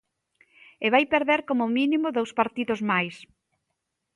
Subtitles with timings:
[0.85, 3.15] E vai perder como mínimo dous partidos máis.